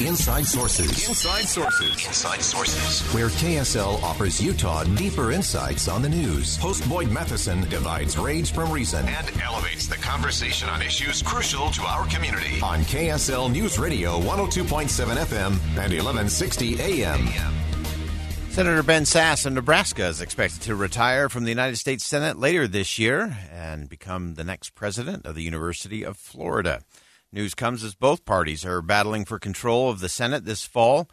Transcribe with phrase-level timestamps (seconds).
[0.00, 1.08] Inside Sources.
[1.08, 2.06] Inside Sources.
[2.06, 3.02] Inside Sources.
[3.12, 6.56] Where KSL offers Utah deeper insights on the news.
[6.56, 11.82] Host Boyd Matheson divides rage from reason and elevates the conversation on issues crucial to
[11.82, 12.60] our community.
[12.62, 17.28] On KSL News Radio 102.7 FM and 1160 AM.
[18.50, 22.68] Senator Ben Sasse of Nebraska is expected to retire from the United States Senate later
[22.68, 26.82] this year and become the next president of the University of Florida.
[27.30, 31.08] News comes as both parties are battling for control of the Senate this fall.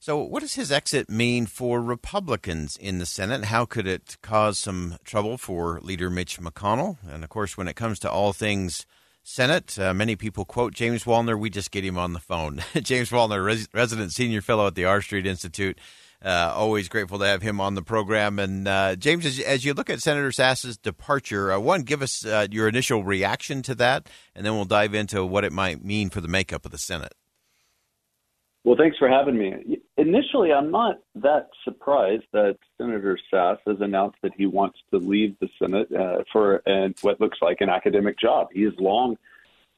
[0.00, 3.46] So, what does his exit mean for Republicans in the Senate?
[3.46, 6.96] How could it cause some trouble for Leader Mitch McConnell?
[7.06, 8.86] And of course, when it comes to all things
[9.24, 11.38] Senate, uh, many people quote James Wallner.
[11.38, 12.62] We just get him on the phone.
[12.76, 15.78] James Wallner, res- resident senior fellow at the R Street Institute.
[16.24, 18.40] Uh, always grateful to have him on the program.
[18.40, 22.26] And uh, James, as, as, you look at Senator Sasse's departure, uh, one, give us
[22.26, 26.10] uh, your initial reaction to that, and then we'll dive into what it might mean
[26.10, 27.14] for the makeup of the Senate.
[28.64, 29.78] Well, thanks for having me.
[29.96, 35.36] Initially, I'm not that surprised that Senator Sasse has announced that he wants to leave
[35.40, 38.48] the Senate uh, for an, what looks like an academic job.
[38.52, 39.16] He has long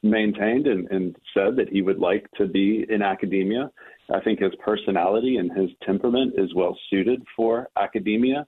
[0.02, 3.70] maintained and, and said that he would like to be in academia.
[4.12, 8.46] I think his personality and his temperament is well suited for academia.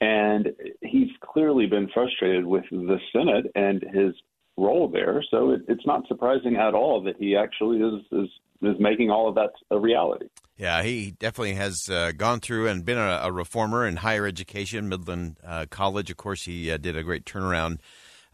[0.00, 0.48] And
[0.82, 4.14] he's clearly been frustrated with the Senate and his
[4.56, 5.22] role there.
[5.30, 8.28] So it, it's not surprising at all that he actually is, is
[8.62, 10.26] is making all of that a reality.
[10.56, 14.88] Yeah, he definitely has uh, gone through and been a, a, reformer in higher education.
[14.88, 17.78] Midland uh, College, of course, he uh, did a great turnaround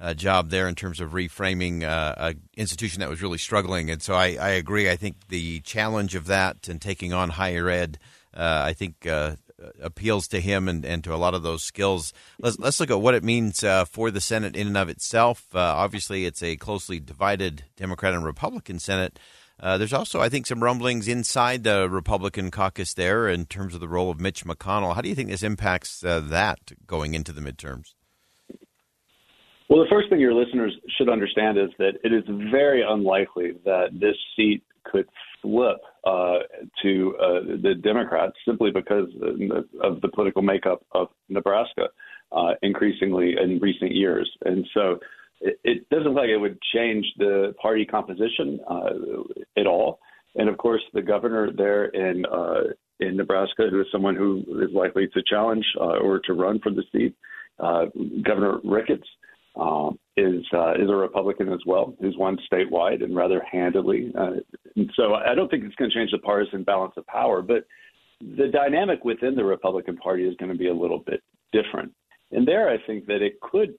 [0.01, 3.91] uh, job there in terms of reframing uh, an institution that was really struggling.
[3.91, 4.89] And so I, I, agree.
[4.89, 7.99] I think the challenge of that and taking on higher ed,
[8.33, 9.37] uh, I think uh,
[9.83, 12.15] appeals to him and, and to a lot of those skills.
[12.41, 15.47] Let's, let's look at what it means uh, for the Senate in and of itself.
[15.55, 19.19] Uh, obviously, it's a closely divided Democrat and Republican Senate.
[19.61, 23.89] there's also, I think, some rumblings inside the Republican caucus there in terms of the
[23.89, 24.95] role of Mitch McConnell.
[24.95, 27.93] How do you think this impacts that going into the midterms?
[29.71, 33.91] Well, the first thing your listeners should understand is that it is very unlikely that
[33.93, 35.07] this seat could
[35.41, 36.39] flip uh,
[36.83, 39.07] to uh, the Democrats simply because
[39.81, 41.85] of the political makeup of Nebraska
[42.33, 44.29] uh, increasingly in recent years.
[44.45, 44.99] And so
[45.41, 48.91] it, it, doesn't look like it would change the party composition uh,
[49.57, 50.01] at all.
[50.35, 54.75] And of course, the governor there in uh, in Nebraska, who is someone who is
[54.75, 57.15] likely to challenge uh, or to run for the seat,
[58.25, 59.07] Governor Ricketts,
[59.61, 64.13] um, is uh, is a Republican as well, who's won statewide and rather handily.
[64.19, 64.41] Uh,
[64.75, 67.65] and so I don't think it's going to change the partisan balance of power, but
[68.21, 71.23] the dynamic within the Republican Party is going to be a little bit
[71.53, 71.93] different.
[72.33, 73.75] And there, I think that it could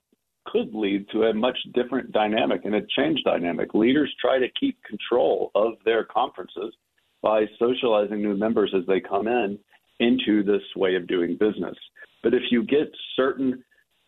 [0.46, 3.74] could lead to a much different dynamic and a change dynamic.
[3.74, 6.74] Leaders try to keep control of their conferences
[7.22, 9.58] by socializing new members as they come in
[10.00, 11.76] into this way of doing business.
[12.22, 13.62] But if you get certain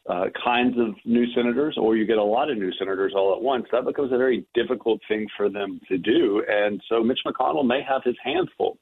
[0.09, 3.41] uh, kinds of new senators, or you get a lot of new senators all at
[3.41, 6.44] once, that becomes a very difficult thing for them to do.
[6.48, 8.78] And so Mitch McConnell may have his hands full.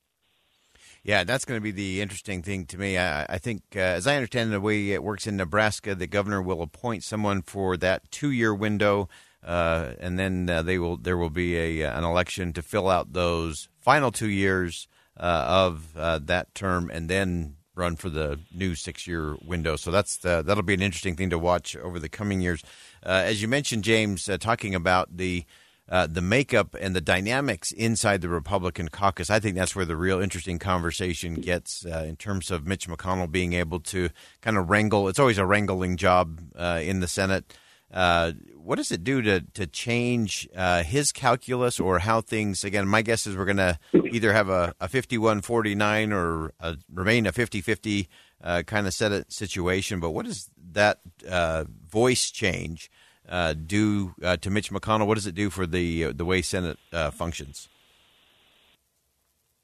[1.05, 2.97] Yeah, that's going to be the interesting thing to me.
[2.97, 6.41] I, I think, uh, as I understand the way it works in Nebraska, the governor
[6.41, 9.09] will appoint someone for that two-year window,
[9.45, 12.89] uh, and then uh, they will there will be a uh, an election to fill
[12.89, 18.75] out those final two years uh, of that term, and then run for the new
[18.75, 19.77] six-year window.
[19.77, 22.63] So that's uh, that'll be an interesting thing to watch over the coming years.
[23.05, 25.45] Uh, as you mentioned, James, uh, talking about the
[25.89, 29.97] uh, the makeup and the dynamics inside the Republican caucus, I think that's where the
[29.97, 34.09] real interesting conversation gets uh, in terms of Mitch McConnell being able to
[34.41, 35.09] kind of wrangle.
[35.09, 37.53] It's always a wrangling job uh, in the Senate.
[37.93, 42.65] Uh, what does it do to to change uh, his calculus or how things?
[42.65, 43.79] Again, my guess is we're going to
[44.13, 48.07] either have a, a 51-49 or a, remain a 50-50
[48.43, 50.01] uh, kind of set situation.
[50.01, 52.91] But what does that uh, voice change
[53.29, 55.07] uh, do uh, to Mitch McConnell?
[55.07, 56.79] What does it do for the the way Senate
[57.13, 57.69] functions?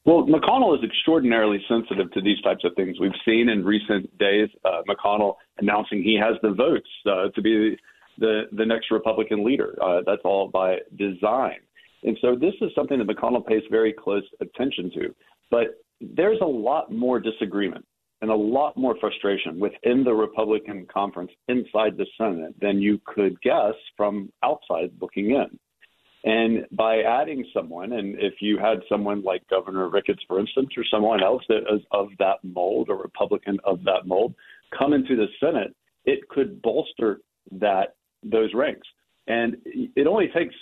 [0.04, 2.98] Well, McConnell is extraordinarily sensitive to these types of things.
[2.98, 4.48] We've seen in recent days
[4.88, 6.88] McConnell announcing he has the votes
[7.34, 7.78] to be
[8.18, 9.76] the the next Republican leader.
[9.82, 11.58] Uh, that's all by design.
[12.04, 15.14] And so this is something that McConnell pays very close attention to.
[15.50, 17.84] But there's a lot more disagreement
[18.20, 23.40] and a lot more frustration within the Republican conference inside the Senate than you could
[23.42, 25.58] guess from outside looking in.
[26.24, 30.84] And by adding someone, and if you had someone like Governor Ricketts, for instance, or
[30.90, 34.34] someone else that is of that mold, a Republican of that mold,
[34.76, 35.74] come into the Senate,
[36.04, 37.20] it could bolster
[37.52, 38.86] that those ranks.
[39.26, 40.54] And it only takes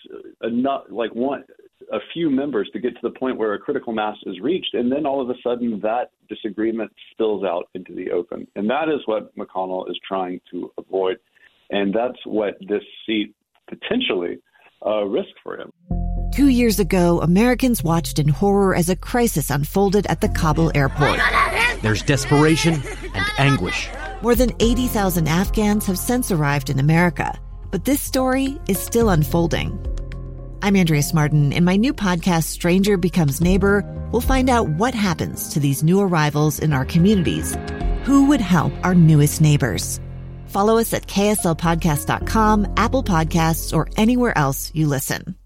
[0.43, 1.45] enough, like one,
[1.93, 4.91] a few members to get to the point where a critical mass is reached, and
[4.91, 8.47] then all of a sudden that disagreement spills out into the open.
[8.57, 11.19] And that is what McConnell is trying to avoid.
[11.71, 13.35] And that's what this seat
[13.69, 14.39] potentially
[14.85, 15.71] uh, risk for him.
[16.33, 21.21] Two years ago, Americans watched in horror as a crisis unfolded at the Kabul airport.
[21.83, 22.83] There's desperation
[23.15, 23.89] and anguish.
[24.23, 27.39] More than 80,000 Afghans have since arrived in America,
[27.71, 29.79] but this story is still unfolding.
[30.63, 31.53] I'm Andrea Martin.
[31.53, 36.01] In my new podcast, Stranger Becomes Neighbor, we'll find out what happens to these new
[36.01, 37.57] arrivals in our communities.
[38.05, 40.01] Who would help our newest neighbors?
[40.47, 45.37] Follow us at kslpodcast.com, Apple Podcasts, or anywhere else you listen.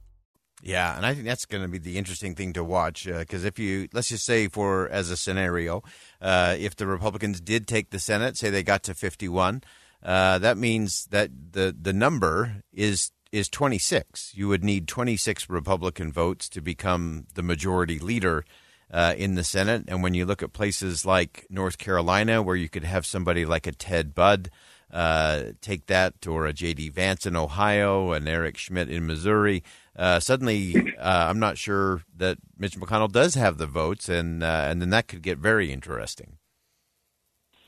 [0.62, 3.48] Yeah, and I think that's going to be the interesting thing to watch because uh,
[3.48, 5.82] if you let's just say for as a scenario,
[6.20, 9.62] uh, if the Republicans did take the Senate, say they got to fifty one,
[10.02, 14.32] uh, that means that the the number is is 26.
[14.34, 18.44] You would need 26 Republican votes to become the majority leader
[18.90, 19.84] uh, in the Senate.
[19.86, 23.66] And when you look at places like North Carolina, where you could have somebody like
[23.66, 24.50] a Ted Budd
[24.92, 26.88] uh, take that, or a J.D.
[26.88, 29.62] Vance in Ohio, and Eric Schmitt in Missouri,
[29.96, 34.66] uh, suddenly uh, I'm not sure that Mitch McConnell does have the votes, and uh,
[34.68, 36.38] and then that could get very interesting.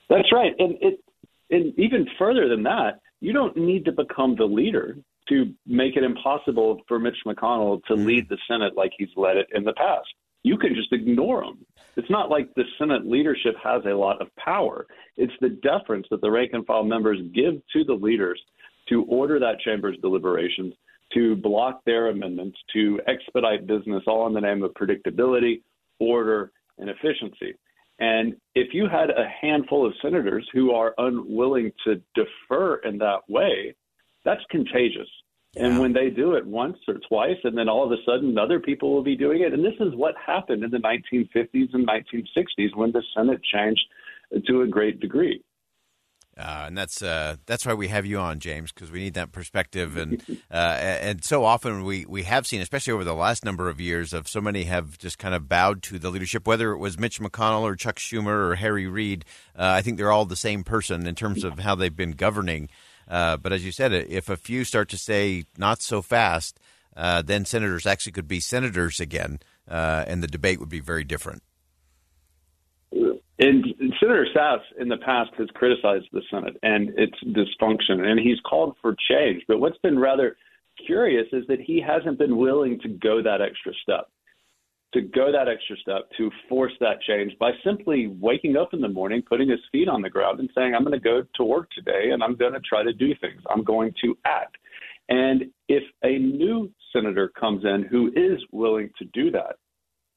[0.09, 0.99] That's right, and it
[1.53, 4.97] and even further than that, you don't need to become the leader
[5.29, 8.07] to make it impossible for Mitch McConnell to mm-hmm.
[8.07, 10.09] lead the Senate like he's led it in the past.
[10.43, 11.65] You can just ignore him.
[11.97, 14.87] It's not like the Senate leadership has a lot of power.
[15.17, 18.41] It's the deference that the rank and file members give to the leaders
[18.89, 20.75] to order that chamber's deliberations,
[21.15, 25.63] to block their amendments, to expedite business, all in the name of predictability,
[26.01, 27.55] order, and efficiency.
[28.03, 33.21] And if you had a handful of senators who are unwilling to defer in that
[33.29, 33.77] way,
[34.25, 35.07] that's contagious.
[35.55, 35.67] Yeah.
[35.67, 38.59] And when they do it once or twice, and then all of a sudden other
[38.59, 39.53] people will be doing it.
[39.53, 43.85] And this is what happened in the 1950s and 1960s when the Senate changed
[44.49, 45.41] to a great degree.
[46.37, 49.33] Uh, and that's uh, that's why we have you on, James, because we need that
[49.33, 49.97] perspective.
[50.03, 53.81] And uh, and so often we, we have seen, especially over the last number of
[53.81, 56.99] years, of so many have just kind of bowed to the leadership, whether it was
[56.99, 59.25] Mitch McConnell or Chuck Schumer or Harry Reid.
[59.57, 62.69] Uh, I think they're all the same person in terms of how they've been governing.
[63.07, 66.59] Uh, but as you said, if a few start to say not so fast,
[66.97, 71.05] uh, then senators actually could be senators again, uh, and the debate would be very
[71.05, 71.43] different.
[73.39, 73.65] And
[73.99, 78.77] Senator Sasse in the past has criticized the Senate and its dysfunction, and he's called
[78.81, 79.43] for change.
[79.49, 80.37] But what's been rather
[80.87, 84.09] curious is that he hasn't been willing to go that extra step
[84.93, 88.89] to go that extra step to force that change by simply waking up in the
[88.89, 91.71] morning, putting his feet on the ground, and saying, I'm going to go to work
[91.71, 93.41] today and I'm going to try to do things.
[93.51, 94.57] I'm going to act.
[95.09, 99.57] And if a new senator comes in who is willing to do that,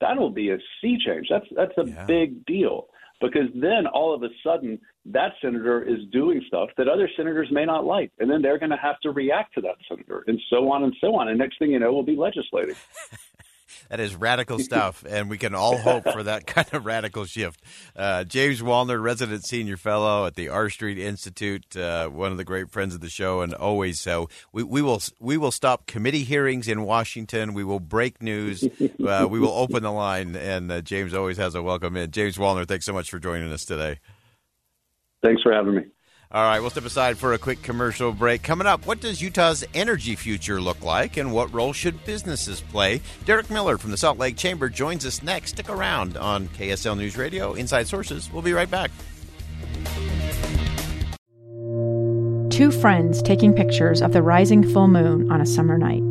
[0.01, 1.27] that'll be a sea change.
[1.29, 2.05] That's that's a yeah.
[2.05, 2.87] big deal
[3.21, 7.65] because then all of a sudden that senator is doing stuff that other senators may
[7.65, 10.71] not like, and then they're going to have to react to that senator, and so
[10.71, 11.27] on and so on.
[11.27, 12.75] And next thing you know, we'll be legislating.
[13.95, 17.61] That is radical stuff, and we can all hope for that kind of radical shift.
[17.95, 22.43] Uh, James Wallner, resident senior fellow at the R Street Institute, uh, one of the
[22.43, 24.27] great friends of the show, and always so.
[24.51, 27.53] We, we will we will stop committee hearings in Washington.
[27.53, 28.67] We will break news.
[29.05, 32.09] Uh, we will open the line, and uh, James always has a welcome in.
[32.09, 33.99] James Wallner, thanks so much for joining us today.
[35.21, 35.83] Thanks for having me.
[36.31, 38.41] All right, we'll step aside for a quick commercial break.
[38.41, 43.01] Coming up, what does Utah's energy future look like and what role should businesses play?
[43.25, 45.51] Derek Miller from the Salt Lake Chamber joins us next.
[45.51, 48.31] Stick around on KSL News Radio, Inside Sources.
[48.31, 48.91] We'll be right back.
[52.49, 56.09] Two friends taking pictures of the rising full moon on a summer night.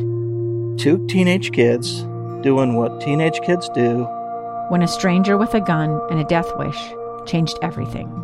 [0.79, 2.03] Two teenage kids
[2.43, 4.05] doing what teenage kids do.
[4.69, 6.79] When a stranger with a gun and a death wish
[7.27, 8.24] changed everything.